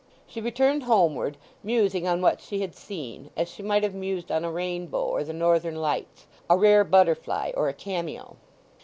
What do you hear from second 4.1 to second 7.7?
on a rainbow or the Northern Lights, a rare butterfly or